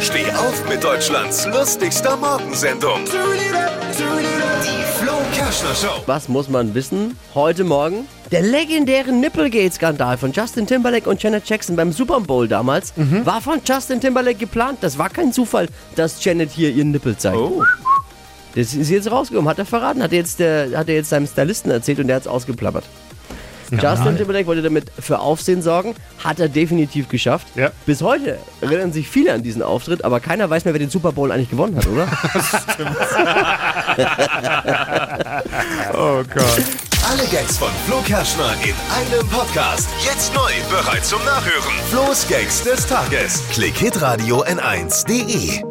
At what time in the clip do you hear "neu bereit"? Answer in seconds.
40.34-41.04